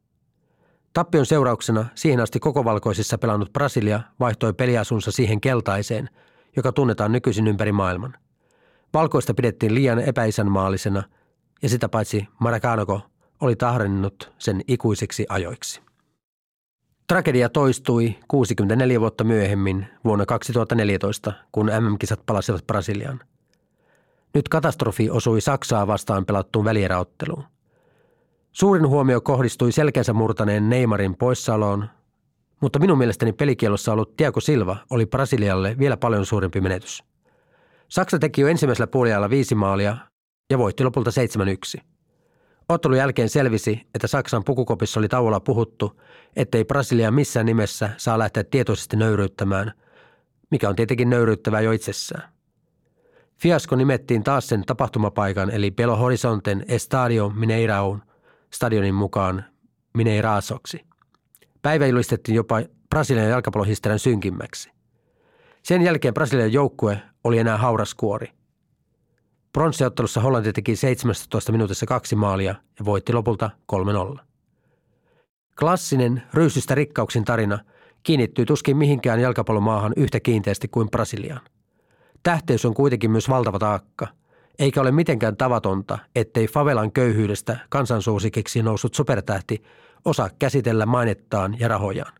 [0.93, 6.11] Tappion seurauksena siihen asti koko valkoisissa pelannut Brasilia vaihtoi peliasunsa siihen keltaiseen,
[6.57, 8.15] joka tunnetaan nykyisin ympäri maailman.
[8.95, 11.03] Valkoista pidettiin liian epäisänmaallisena
[11.63, 13.01] ja sitä paitsi Maracanoko
[13.41, 15.83] oli tahdannut sen ikuisiksi ajoiksi.
[17.09, 23.21] Tragedia toistui 64 vuotta myöhemmin vuonna 2014, kun MM-kisat palasivat Brasiliaan.
[24.37, 27.45] Nyt katastrofi osui Saksaa vastaan pelattuun välieräotteluun.
[28.53, 31.89] Suurin huomio kohdistui selkeänsä murtaneen Neymarin poissaoloon,
[32.61, 37.05] mutta minun mielestäni pelikielossa ollut Tiago Silva oli Brasilialle vielä paljon suurempi menetys.
[37.89, 39.97] Saksa teki jo ensimmäisellä puoliajalla viisi maalia
[40.51, 41.11] ja voitti lopulta
[41.79, 41.83] 7-1.
[42.69, 46.01] Ottelun jälkeen selvisi, että Saksan pukukopissa oli tauolla puhuttu,
[46.37, 49.73] ettei Brasilia missään nimessä saa lähteä tietoisesti nöyryyttämään,
[50.51, 52.36] mikä on tietenkin nöyryyttävää jo itsessään.
[53.39, 58.03] Fiasko nimettiin taas sen tapahtumapaikan eli Belo Horizonten Estadio Mineiraun–
[58.57, 59.45] stadionin mukaan
[59.95, 60.87] Mineirasoksi.
[61.63, 64.71] Päivä julistettiin jopa Brasilian jalkapallohistorian synkimmäksi.
[65.63, 68.33] Sen jälkeen Brasilian joukkue oli enää hauraskuori.
[69.53, 73.51] Pronssiottelussa Hollanti teki 17 minuutissa kaksi maalia ja voitti lopulta
[74.17, 74.19] 3-0.
[75.59, 77.59] Klassinen ryysystä rikkauksin tarina
[78.03, 81.41] kiinnittyy tuskin mihinkään jalkapallomaahan yhtä kiinteästi kuin Brasiliaan.
[82.23, 84.09] Tähteys on kuitenkin myös valtava taakka–
[84.59, 89.63] eikä ole mitenkään tavatonta, ettei favelan köyhyydestä kansansuosikiksi noussut supertähti
[90.05, 92.13] osaa käsitellä mainettaan ja rahojaan.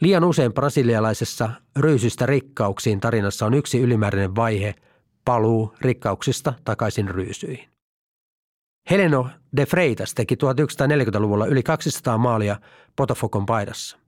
[0.00, 4.74] Liian usein brasilialaisessa ryysystä rikkauksiin tarinassa on yksi ylimääräinen vaihe,
[5.24, 7.68] paluu rikkauksista takaisin ryysyihin.
[8.90, 12.56] Heleno de Freitas teki 1940-luvulla yli 200 maalia
[12.96, 13.98] Potofokon paidassa.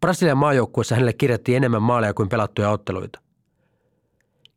[0.00, 3.20] Brasilian maajoukkuessa hänelle kirjattiin enemmän maaleja kuin pelattuja otteluita.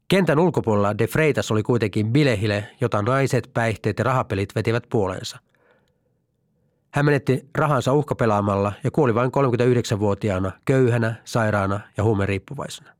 [0.07, 5.39] Kentän ulkopuolella De Freitas oli kuitenkin bilehile, jota naiset, päihteet ja rahapelit vetivät puoleensa.
[6.93, 12.91] Hän menetti rahansa uhkapelaamalla ja kuoli vain 39-vuotiaana, köyhänä, sairaana ja huumeriippuvaisena.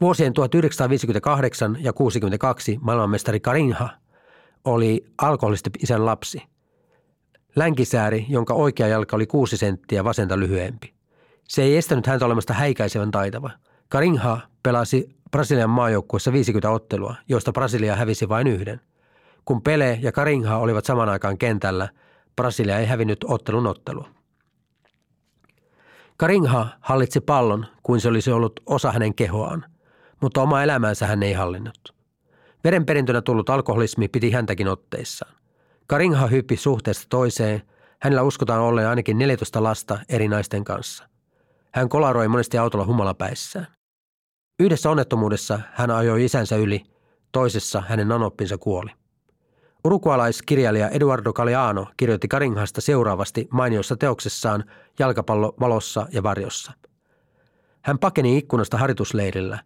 [0.00, 3.88] Vuosien 1958 ja 62 maailmanmestari Karinha
[4.64, 5.04] oli
[5.78, 6.42] isän lapsi.
[7.56, 10.94] Länkisääri, jonka oikea jalka oli kuusi senttiä vasenta lyhyempi.
[11.48, 13.50] Se ei estänyt häntä olemasta häikäisevän taitava.
[13.88, 18.80] Karinha pelasi Brasilian maajoukkuessa 50 ottelua, joista Brasilia hävisi vain yhden.
[19.44, 21.88] Kun Pele ja Karinha olivat saman aikaan kentällä,
[22.36, 24.08] Brasilia ei hävinnyt ottelun ottelua.
[26.16, 29.64] Karinha hallitsi pallon kuin se olisi ollut osa hänen kehoaan,
[30.20, 31.94] mutta oma elämänsä hän ei hallinnut.
[32.64, 35.34] Verenperintönä tullut alkoholismi piti häntäkin otteissaan.
[35.86, 37.62] Karinha hyppi suhteesta toiseen,
[38.00, 41.08] hänellä uskotaan olleen ainakin 14 lasta eri naisten kanssa.
[41.74, 43.66] Hän kolaroi monesti autolla humalapäissään.
[44.60, 46.84] Yhdessä onnettomuudessa hän ajoi isänsä yli,
[47.32, 48.90] toisessa hänen nanoppinsa kuoli.
[49.84, 54.64] Urugualaiskirjailija Eduardo Galeano kirjoitti Karinghasta seuraavasti mainiossa teoksessaan
[54.98, 56.72] Jalkapallo valossa ja varjossa.
[57.82, 59.58] Hän pakeni ikkunasta harjoitusleirillä,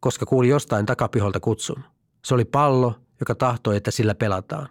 [0.00, 1.84] koska kuuli jostain takapiholta kutsun.
[2.24, 4.68] Se oli pallo, joka tahtoi, että sillä pelataan.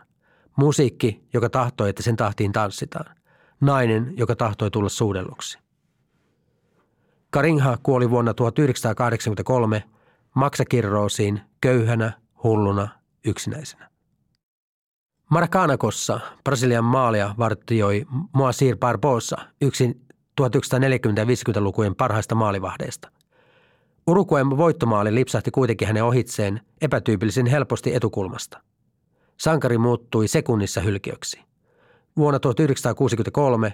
[0.55, 3.15] Musiikki, joka tahtoi, että sen tahtiin tanssitaan.
[3.61, 5.59] Nainen, joka tahtoi tulla suudelluksi.
[7.37, 9.83] Karingha kuoli vuonna 1983
[10.35, 12.11] maksakirroosiin köyhänä,
[12.43, 12.87] hulluna,
[13.25, 13.89] yksinäisenä.
[15.29, 20.01] Maracanakossa Brasilian maalia vartioi Moacir Barbosa, yksi
[20.41, 20.45] 1940-
[21.51, 23.11] 50-lukujen parhaista maalivahdeista.
[24.07, 28.61] Uruguayn voittomaali lipsahti kuitenkin hänen ohitseen epätyypillisen helposti etukulmasta.
[29.39, 31.39] Sankari muuttui sekunnissa hylkiöksi.
[32.17, 33.73] Vuonna 1963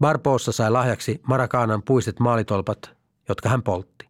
[0.00, 2.93] Barbossa sai lahjaksi Marakanan puistet maalitolpat,
[3.28, 4.08] jotka hän poltti.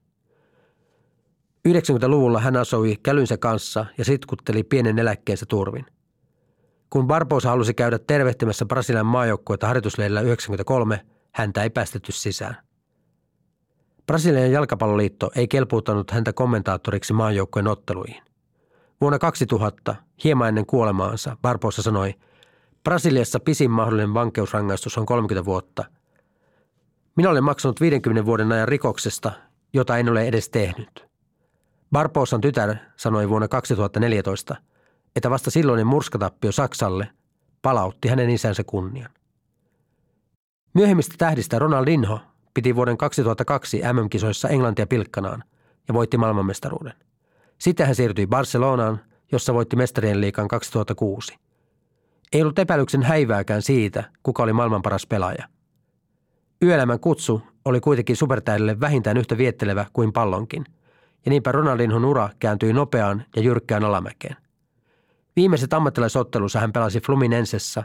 [1.68, 5.86] 90-luvulla hän asui kälynsä kanssa ja sitkutteli pienen eläkkeensä turvin.
[6.90, 11.00] Kun Barbosa halusi käydä tervehtimässä Brasilian maajoukkuetta harjoitusleirillä 93,
[11.32, 12.56] häntä ei päästetty sisään.
[14.06, 18.22] Brasilian jalkapalloliitto ei kelpuuttanut häntä kommentaattoriksi maajoukkueen otteluihin.
[19.00, 22.14] Vuonna 2000, hieman ennen kuolemaansa, Barbosa sanoi,
[22.84, 25.84] Brasiliassa pisin mahdollinen vankeusrangaistus on 30 vuotta.
[27.16, 29.32] Minä olen maksanut 50 vuoden ajan rikoksesta,
[29.72, 31.06] jota en ole edes tehnyt.
[31.92, 34.56] Barbosan tytär sanoi vuonna 2014,
[35.16, 37.08] että vasta silloinen murskatappio Saksalle
[37.62, 39.10] palautti hänen isänsä kunnian.
[40.74, 42.20] Myöhemmistä tähdistä Ronaldinho
[42.54, 45.44] piti vuoden 2002 MM-kisoissa Englantia pilkkanaan
[45.88, 46.92] ja voitti maailmanmestaruuden.
[47.58, 49.00] Sitten hän siirtyi Barcelonaan,
[49.32, 51.34] jossa voitti mestarien liikan 2006.
[52.32, 55.53] Ei ollut epäilyksen häivääkään siitä, kuka oli maailman paras pelaaja.
[56.62, 60.64] Yöelämän kutsu oli kuitenkin supertäydelle vähintään yhtä viettelevä kuin pallonkin,
[61.26, 64.36] ja niinpä Ronaldinhon ura kääntyi nopeaan ja jyrkkään alamäkeen.
[65.36, 67.82] Viimeiset ammattilaisottelunsa hän pelasi Fluminensessa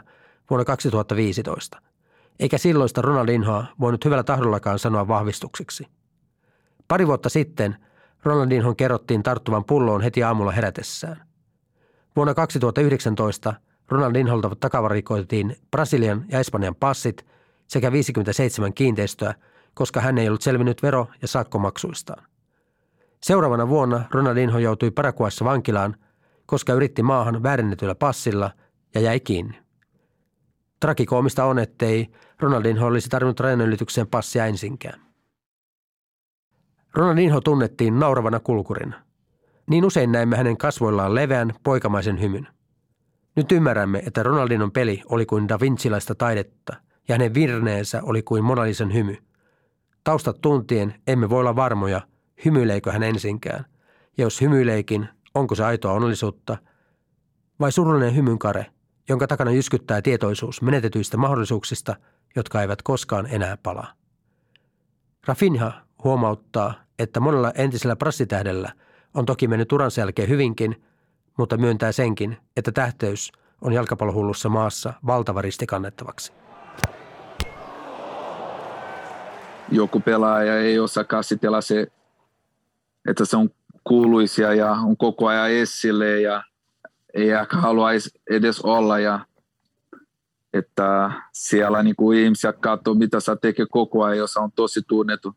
[0.50, 1.80] vuonna 2015–
[2.40, 5.86] eikä silloista Ronaldinhoa voinut hyvällä tahdollakaan sanoa vahvistukseksi.
[6.88, 7.76] Pari vuotta sitten
[8.22, 11.22] Ronaldinhon kerrottiin tarttuvan pulloon heti aamulla herätessään.
[12.16, 13.54] Vuonna 2019
[13.88, 17.26] Ronaldinholta takavarikoitiin Brasilian ja Espanjan passit
[17.70, 19.34] sekä 57 kiinteistöä,
[19.74, 22.24] koska hän ei ollut selvinnyt vero- ja sakkomaksuistaan.
[23.22, 25.96] Seuraavana vuonna Ronaldinho joutui Paraguayssa vankilaan,
[26.46, 28.50] koska yritti maahan väärennetyllä passilla
[28.94, 29.58] ja jäi kiinni.
[30.80, 35.00] Trakikoomista on, ettei Ronaldinho olisi tarvinnut rajanylitykseen passia ensinkään.
[36.94, 39.02] Ronaldinho tunnettiin nauravana kulkurina.
[39.70, 42.48] Niin usein näemme hänen kasvoillaan leveän, poikamaisen hymyn.
[43.36, 48.44] Nyt ymmärrämme, että Ronaldinon peli oli kuin Da Vincilaista taidetta ja hänen virneensä oli kuin
[48.44, 49.16] Monalisen hymy.
[50.04, 52.00] Taustat tuntien emme voi olla varmoja,
[52.44, 53.64] hymyileikö hän ensinkään.
[54.18, 56.58] Ja jos hymyileikin, onko se aitoa onnellisuutta
[57.60, 58.66] vai surullinen hymynkare–
[59.10, 61.96] jonka takana jyskyttää tietoisuus menetetyistä mahdollisuuksista,
[62.36, 63.92] jotka eivät koskaan enää palaa.
[65.26, 65.72] Rafinha
[66.04, 68.72] huomauttaa, että monella entisellä prassitähdellä
[69.14, 70.82] on toki mennyt uransa jälkeen hyvinkin,
[71.38, 76.32] mutta myöntää senkin, että tähteys on jalkapallohullussa maassa valtava risti kannettavaksi.
[79.70, 81.86] Joku pelaaja ei osaa käsitellä se,
[83.08, 83.50] että se on
[83.84, 86.42] kuuluisia ja on koko ajan esille ja
[87.14, 89.20] ei ehkä haluaisi edes olla ja
[90.52, 95.34] että siellä niin kuin ihmisiä katsoo, mitä sä tekee koko ajan, jos on tosi tunnettu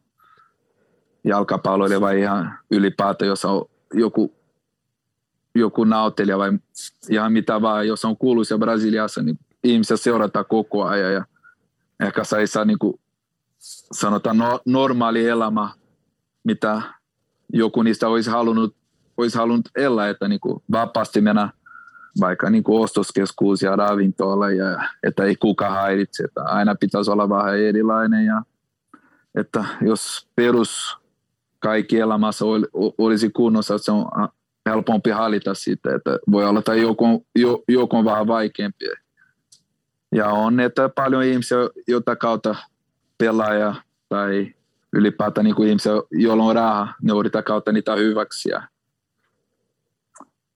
[1.23, 4.33] jalkapalloilija vai ihan ylipäätään, jos on joku,
[5.55, 6.51] joku nautelija vai
[7.09, 11.25] ihan mitä vaan, jos on kuuluisia Brasiliassa, niin ihmisiä seurataan koko ajan ja
[11.99, 12.99] ehkä sä ei saa niin kuin,
[13.93, 15.69] sanotaan no, normaali elämä,
[16.43, 16.81] mitä
[17.53, 18.75] joku niistä olisi halunnut,
[19.17, 21.49] olisi halunnut elää, että niin kuin vapaasti mennä
[22.19, 27.29] vaikka niin kuin ostoskeskuus ja ravintola, ja, että ei kuka häiritse, että aina pitäisi olla
[27.29, 28.41] vähän erilainen ja
[29.35, 30.97] että jos perus
[31.59, 32.45] kaikki elämässä
[32.97, 34.05] olisi kunnossa, se on
[34.69, 37.25] helpompi hallita siitä, että voi olla, että joku,
[37.67, 38.85] joku on vähän vaikeampi.
[40.15, 42.55] Ja on, että paljon ihmisiä, jota kautta
[43.23, 43.75] pelaaja
[44.09, 44.53] tai
[44.93, 48.63] ylipäätään niin kuin ihmisiä, joilla on rahaa, ne yritetään kautta niitä hyväksiä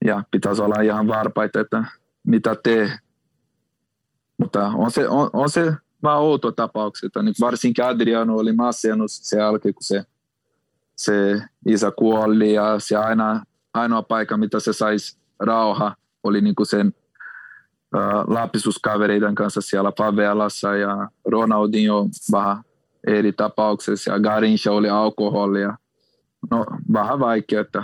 [0.06, 1.84] ja pitäisi olla ihan varpaita, että
[2.24, 2.92] mitä tee.
[4.38, 9.12] Mutta on se, on, on se vähän outo tapauksia, että nyt varsinkin Adriano oli massiannut
[9.12, 10.04] se jälkeen, kun se,
[10.96, 16.68] se isä kuoli ja se aina, ainoa paikka, mitä se saisi rauha, oli niin kuin
[16.68, 16.94] sen
[18.28, 22.64] lapisuuskavereiden kanssa siellä favelassa ja Ronaldinho vähän
[23.08, 25.78] eri tapauksessa ja Garincha oli alkoholia.
[26.52, 27.84] No vähän vaikea, että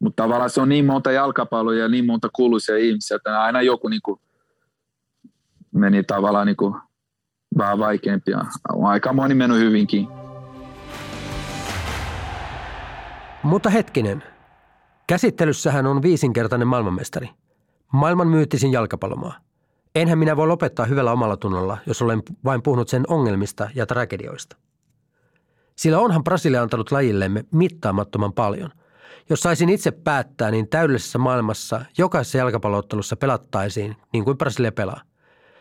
[0.00, 3.88] mutta tavallaan se on niin monta jalkapalloa ja niin monta kuuluisia ihmisiä, että aina joku
[3.88, 4.20] niin kuin
[5.74, 6.74] meni tavallaan niin kuin
[7.58, 8.44] vähän vaikeampia.
[8.82, 10.08] Aika moni mennyt hyvinkin.
[13.42, 14.22] Mutta hetkinen.
[15.06, 17.30] Käsittelyssähän on viisinkertainen maailmanmestari.
[17.94, 19.38] Maailman myyttisin jalkapallomaa.
[19.94, 24.56] Enhän minä voi lopettaa hyvällä omalla tunnolla, jos olen vain puhunut sen ongelmista ja tragedioista.
[25.76, 28.70] Sillä onhan Brasilia antanut lajillemme mittaamattoman paljon–
[29.30, 35.00] jos saisin itse päättää, niin täydellisessä maailmassa jokaisessa jalkapalloottelussa pelattaisiin niin kuin Brasilia pelaa.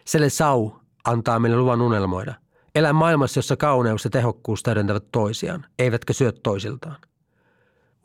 [0.05, 0.71] Selle Sau
[1.05, 2.33] antaa meille luvan unelmoida.
[2.75, 6.97] Elää maailmassa, jossa kauneus ja tehokkuus täydentävät toisiaan, eivätkä syö toisiltaan.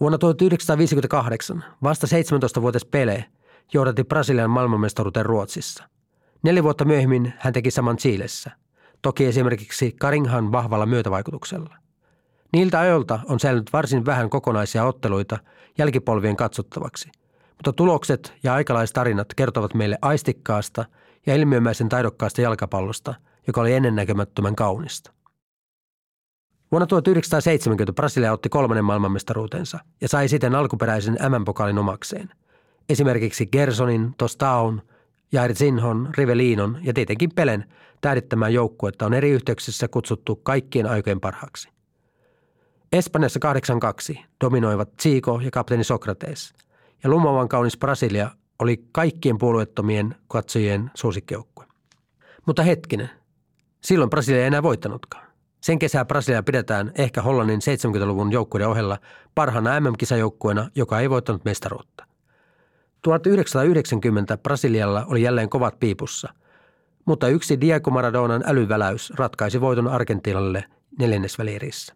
[0.01, 3.25] Vuonna 1958 vasta 17-vuotias Pele
[3.75, 5.85] johdatti Brasilian maailmanmestaruuteen Ruotsissa.
[6.43, 8.51] Neljä vuotta myöhemmin hän teki saman Chiilessä,
[9.03, 11.77] toki esimerkiksi Karinghan vahvalla myötävaikutuksella.
[12.53, 15.39] Niiltä ajoilta on säilynyt varsin vähän kokonaisia otteluita
[15.79, 17.11] jälkipolvien katsottavaksi,
[17.51, 20.85] mutta tulokset ja aikalaistarinat kertovat meille aistikkaasta
[21.27, 23.15] ja ilmiömäisen taidokkaasta jalkapallosta,
[23.47, 25.13] joka oli ennennäkemättömän kaunista.
[26.73, 32.31] Vuonna 1970 Brasilia otti kolmannen maailmanmestaruutensa ja sai siten alkuperäisen M-pokaalin omakseen.
[32.89, 34.83] Esimerkiksi Gersonin, Tostaun,
[35.33, 37.65] Jair Zinhon, Rivelinon ja tietenkin Pelen
[38.01, 41.69] tähdittämään joukkuetta on eri yhteyksissä kutsuttu kaikkien aikojen parhaaksi.
[42.93, 43.41] Espanjassa
[44.15, 46.55] 8-2 dominoivat Zico ja kapteeni Sokrates,
[47.05, 51.67] ja lumovan kaunis Brasilia oli kaikkien puolueettomien katsojien suosikkijoukkue.
[52.47, 53.11] Mutta hetkinen,
[53.81, 55.29] silloin Brasilia ei enää voittanutkaan.
[55.61, 58.99] Sen kesää Brasilia pidetään ehkä Hollannin 70-luvun joukkueiden ohella
[59.35, 62.08] parhaana MM-kisajoukkueena, joka ei voittanut mestaruutta.
[63.03, 66.35] 1990 Brasilialla oli jälleen kovat piipussa,
[67.05, 70.65] mutta yksi Diego Maradonan älyväläys ratkaisi voiton Argentiinalle
[70.99, 71.95] neljännesvälierissä.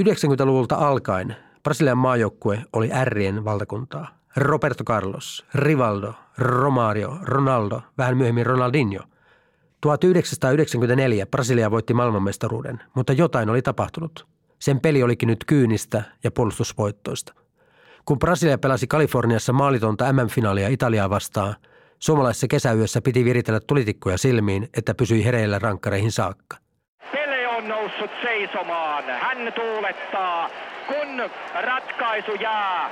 [0.00, 4.18] 90-luvulta alkaen Brasilian maajoukkue oli ärrien valtakuntaa.
[4.36, 9.04] Roberto Carlos, Rivaldo, Romario, Ronaldo, vähän myöhemmin Ronaldinho.
[9.80, 14.26] 1994 Brasilia voitti maailmanmestaruuden, mutta jotain oli tapahtunut.
[14.58, 17.32] Sen peli olikin nyt kyynistä ja puolustusvoittoista.
[18.04, 21.54] Kun Brasilia pelasi Kaliforniassa maalitonta MM-finaalia Italiaa vastaan,
[21.98, 26.56] suomalaisessa kesäyössä piti viritellä tulitikkoja silmiin, että pysyi hereillä rankkareihin saakka.
[27.12, 29.04] Pele on noussut seisomaan.
[29.04, 30.50] Hän tuulettaa,
[30.86, 31.30] kun
[31.62, 32.90] ratkaisu jää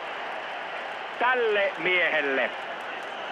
[1.18, 2.50] tälle miehelle.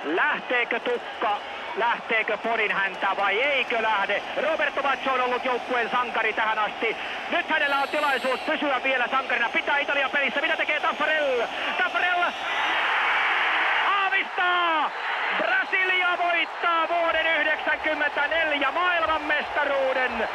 [0.04, 1.38] Lähteekö tukka
[1.78, 4.22] lähteekö Porin häntä vai eikö lähde.
[4.50, 6.96] Roberto Baccio on ollut joukkueen sankari tähän asti.
[7.30, 9.48] Nyt hänellä on tilaisuus pysyä vielä sankarina.
[9.48, 10.40] Pitää Italia pelissä.
[10.40, 11.46] Mitä tekee Taffarel?
[11.78, 12.32] Taffarel
[13.86, 14.90] aavistaa!
[15.38, 17.26] Brasilia voittaa vuoden
[17.64, 20.28] 1994 maailmanmestaruuden.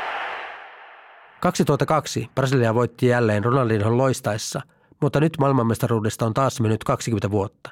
[1.39, 4.61] 2002 Brasilia voitti jälleen Ronaldinhon loistaessa,
[5.01, 7.69] mutta nyt maailmanmestaruudesta on taas mennyt 20 vuotta.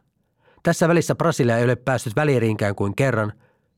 [0.63, 3.33] Tässä välissä Brasilia ei ole päässyt välieriinkään kuin kerran,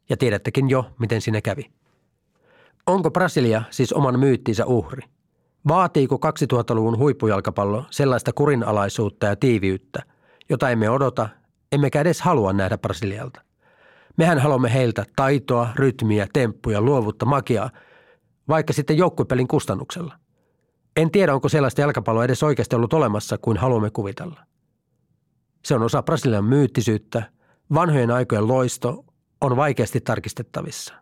[0.09, 1.71] ja tiedättekin jo, miten sinne kävi.
[2.87, 5.01] Onko Brasilia siis oman myyttinsä uhri?
[5.67, 10.03] Vaatiiko 2000-luvun huippujalkapallo sellaista kurinalaisuutta ja tiiviyttä,
[10.49, 11.29] jota emme odota,
[11.71, 13.41] emmekä edes halua nähdä Brasilialta?
[14.17, 17.69] Mehän haluamme heiltä taitoa, rytmiä, temppuja, luovuutta, magiaa,
[18.47, 20.13] vaikka sitten joukkuepelin kustannuksella.
[20.95, 24.39] En tiedä, onko sellaista jalkapalloa edes oikeasti ollut olemassa kuin haluamme kuvitella.
[25.65, 27.23] Se on osa Brasilian myyttisyyttä,
[27.73, 29.05] vanhojen aikojen loisto,
[29.43, 30.93] on vaikeasti tarkistettavissa.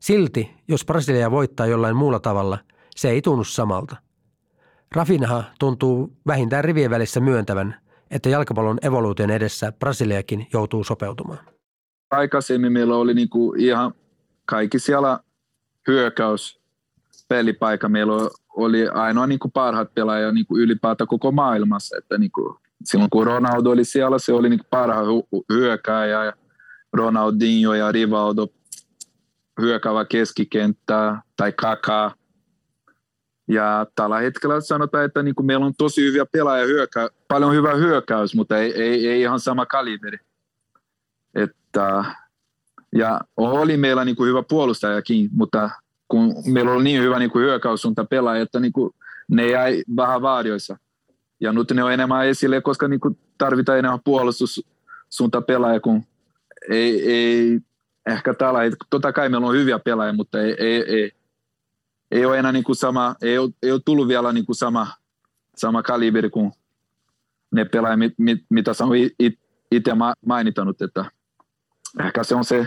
[0.00, 2.58] Silti, jos Brasilia voittaa jollain muulla tavalla,
[2.96, 3.96] se ei tunnu samalta.
[4.94, 11.38] Rafinha tuntuu vähintään rivien välissä myöntävän, että jalkapallon evoluution edessä Brasiliakin joutuu sopeutumaan.
[12.10, 13.94] Aikaisemmin meillä oli niinku ihan
[14.44, 15.18] kaikki siellä
[15.88, 16.60] hyökkäys
[17.28, 17.88] pelipaikka.
[17.88, 18.12] Meillä
[18.56, 21.96] oli ainoa niinku parhaat pelaajia niinku ylipäätään koko maailmassa.
[21.98, 25.02] Että niinku, silloin kun Ronaldo oli siellä, se oli niinku parha
[25.52, 26.32] hyökääjä ja
[26.92, 28.48] Ronaldinho ja Rivaldo
[29.60, 32.14] hyökäävä keskikenttää tai Kaká.
[33.48, 38.34] Ja tällä hetkellä sanotaan, että niin meillä on tosi hyviä pelaajia, hyökä, paljon hyvä hyökkäys,
[38.34, 40.18] mutta ei, ei, ei ihan sama kaliberi.
[41.34, 42.04] Että,
[42.94, 45.70] ja oli meillä niin hyvä puolustajakin, mutta
[46.08, 48.72] kun meillä oli niin hyvä niin kuin hyökkäyssuunta pelaaja, että niin
[49.28, 50.76] ne jäi vähän vaarioissa.
[51.40, 53.00] Ja nyt ne on enemmän esille, koska niin
[53.38, 56.06] tarvitaan enemmän puolustussuunta pelaaja kuin
[56.70, 57.60] ei, ei
[58.06, 61.12] ehkä tällä totta kai meillä on hyviä pelaajia, mutta ei, ei, ei,
[62.10, 64.86] ei ole enää niin kuin sama, ei ole, ei ole tullut vielä niin kuin sama,
[65.56, 66.52] sama kaliberi kuin
[67.52, 68.84] ne pelaajat, mit, mit, mitä sä
[69.70, 69.92] itse
[70.26, 71.04] mainitanut, että
[72.06, 72.66] ehkä se on se,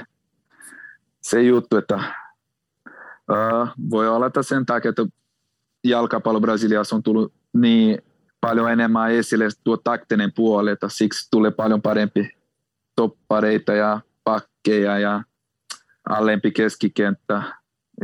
[1.22, 1.96] se juttu, että
[3.32, 5.06] uh, voi olla, että sen takia, että
[5.84, 8.02] jalkapallo Brasiliassa on tullut niin
[8.42, 12.38] paljon enemmän esille tuo taktinen puoli, että siksi tulee paljon parempi
[12.96, 15.24] toppareita ja pakkeja ja
[16.10, 17.44] alempi keskikenttä.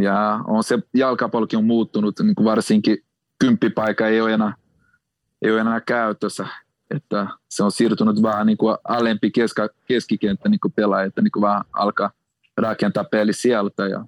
[0.02, 2.98] Ja on se jalkapallokin on muuttunut, niin kuin varsinkin
[3.40, 4.54] kymppipaikka ei ole enää,
[5.42, 6.48] ei ole enää käytössä.
[6.96, 11.32] Että se on siirtynyt vähän niin kuin alempi keska, keskikenttä niin kuin pelaaja, että niin
[11.32, 12.12] kuin vähän alkaa
[12.58, 13.88] rakentaa peli sieltä.
[13.88, 14.06] Ja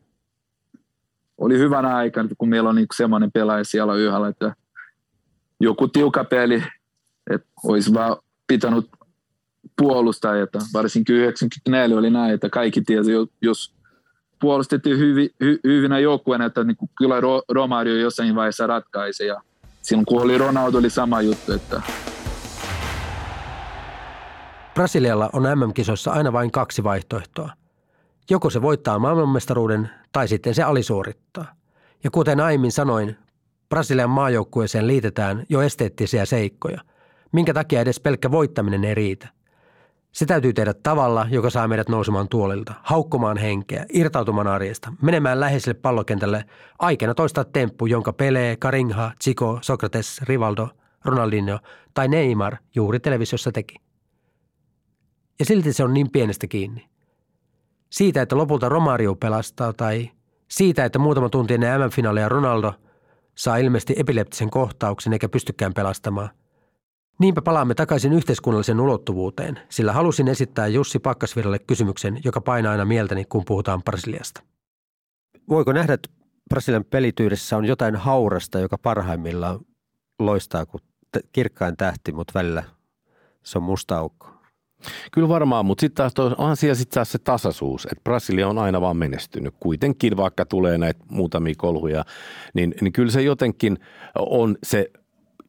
[1.38, 4.56] oli hyvänä aikana, kun meillä on niin semmoinen pelaaja siellä yhdellä, että
[5.60, 6.64] joku tiukka peli,
[7.30, 8.18] että olisi vaan
[8.48, 8.90] pitänyt
[9.78, 10.48] puolustajia.
[10.74, 13.12] Varsinkin 94 oli näin, että kaikki tiesi,
[13.42, 13.74] jos
[14.40, 17.16] puolustettiin hyvi, hy, hyvinä joukkueena, että niin kyllä
[17.50, 19.26] Romario jossain vaiheessa ratkaisi.
[19.26, 19.42] Ja
[19.82, 21.82] silloin kun oli Ronaldo, oli sama juttu, että
[24.74, 27.50] Brasilialla on MM-kisoissa aina vain kaksi vaihtoehtoa.
[28.30, 31.56] Joko se voittaa maailmanmestaruuden tai sitten se alisuorittaa.
[32.04, 33.18] Ja kuten aiemmin sanoin,
[33.70, 36.82] Brasilian maajoukkueeseen liitetään jo esteettisiä seikkoja,
[37.32, 39.28] minkä takia edes pelkkä voittaminen ei riitä.
[40.14, 45.80] Se täytyy tehdä tavalla, joka saa meidät nousemaan tuolilta, haukkomaan henkeä, irtautumaan arjesta, menemään läheiselle
[45.80, 46.46] pallokentälle,
[46.80, 50.70] aikana toistaa temppu, jonka Pele, Karingha, Chico, Sokrates, Rivaldo,
[51.06, 51.60] Ronaldinho
[51.94, 53.76] tai Neymar juuri televisiossa teki.
[55.40, 56.90] Ja silti se on niin pienestä kiinni.
[57.90, 60.10] Siitä, että lopulta Romario pelastaa tai
[60.48, 62.74] siitä, että muutama tunti ennen MM-finaalia Ronaldo
[63.36, 66.30] saa ilmeisesti epileptisen kohtauksen eikä pystykään pelastamaan.
[67.20, 73.26] Niinpä palaamme takaisin yhteiskunnallisen ulottuvuuteen, sillä halusin esittää Jussi Pakkasviralle kysymyksen, joka painaa aina mieltäni,
[73.26, 74.44] kun puhutaan Brasiliasta.
[75.50, 76.10] Voiko nähdä, että
[76.50, 79.60] Brasilian pelityydessä on jotain haurasta, joka parhaimmillaan
[80.20, 80.82] loistaa kuin
[81.32, 82.64] kirkkain tähti, mutta välillä
[83.44, 84.34] se on musta aukko?
[85.12, 88.82] Kyllä varmaan, mutta sitten taas onhan siellä sitten taas se tasaisuus, että Brasilia on aina
[88.82, 89.56] vaan menestynyt.
[89.60, 92.06] Kuitenkin vaikka tulee näitä muutamia kolhuja,
[92.54, 93.80] niin, niin kyllä se jotenkin
[94.16, 94.92] on se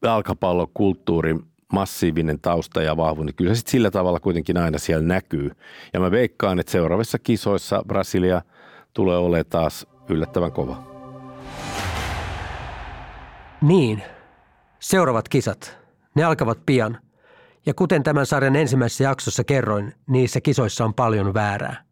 [0.02, 1.40] jalkapallokulttuurin
[1.74, 5.50] massiivinen tausta ja vahvuus, niin kyllä se sillä tavalla kuitenkin aina siellä näkyy.
[5.92, 8.42] Ja mä veikkaan, että seuraavissa kisoissa Brasilia
[8.92, 10.94] tulee olemaan taas yllättävän kova.
[13.62, 14.02] Niin,
[14.80, 15.78] seuraavat kisat.
[16.14, 16.98] Ne alkavat pian.
[17.66, 21.84] Ja kuten tämän sarjan ensimmäisessä jaksossa kerroin, niissä kisoissa on paljon väärää.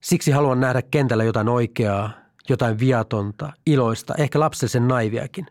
[0.00, 2.10] Siksi haluan nähdä kentällä jotain oikeaa,
[2.48, 5.46] jotain viatonta, iloista, ehkä lapsellisen naiviakin.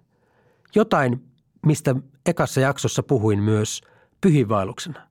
[0.75, 1.30] Jotain,
[1.65, 1.95] mistä
[2.25, 3.81] ekassa jaksossa puhuin myös
[4.21, 5.07] pyhiinvaelluksena.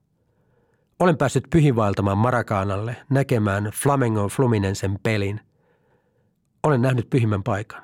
[0.99, 5.41] Olen päässyt pyhiinvaeltamaan Marakaanalle, näkemään Flamengo Fluminensen pelin.
[6.63, 7.83] Olen nähnyt pyhimmän paikan.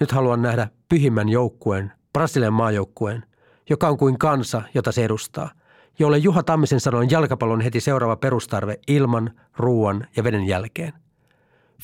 [0.00, 3.22] Nyt haluan nähdä pyhimmän joukkueen, Brasilian maajoukkueen–
[3.70, 5.50] joka on kuin kansa, jota se edustaa,
[5.98, 10.92] jolle Juha Tammisen sanoin jalkapallon heti seuraava perustarve ilman, ruoan ja veden jälkeen.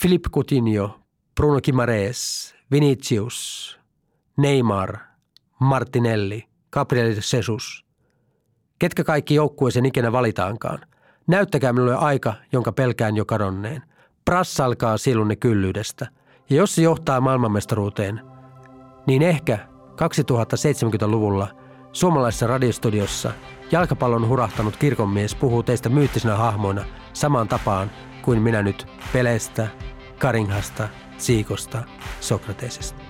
[0.01, 1.01] Philippe Coutinho,
[1.35, 3.79] Bruno Guimaraes, Vinicius,
[4.37, 4.99] Neymar,
[5.63, 7.85] Martinelli, Gabriel Jesus.
[8.79, 10.79] Ketkä kaikki joukkueeseen ikinä valitaankaan.
[11.27, 13.83] Näyttäkää minulle aika, jonka pelkään jo kadonneen.
[14.25, 16.09] Prassalkaa silunne kyllyydestä.
[16.51, 18.21] Ja jos se johtaa maailmanmestaruuteen,
[19.07, 19.59] niin ehkä
[19.93, 21.49] 2070-luvulla–
[21.93, 23.33] Suomalaisessa radiostudiossa
[23.73, 27.91] jalkapallon hurahtanut kirkonmies puhuu teistä myyttisinä hahmoina samaan tapaan
[28.23, 29.69] kuin minä nyt Pelestä,
[30.19, 30.89] Karinghasta,
[31.19, 31.83] Siikosta,
[32.21, 33.02] Sokratesista.